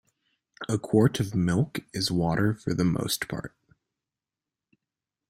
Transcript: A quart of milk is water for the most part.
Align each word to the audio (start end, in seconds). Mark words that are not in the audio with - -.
A 0.67 0.79
quart 0.79 1.19
of 1.19 1.35
milk 1.35 1.81
is 1.93 2.09
water 2.09 2.55
for 2.55 2.73
the 2.73 2.83
most 2.83 3.27
part. 3.27 3.53